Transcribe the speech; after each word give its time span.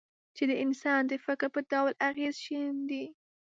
چې 0.35 0.43
د 0.49 0.51
انسان 0.63 1.01
د 1.07 1.13
فکر 1.25 1.47
په 1.55 1.59
ډول 1.71 1.91
اغېز 2.09 2.35
شیندي. 2.45 3.05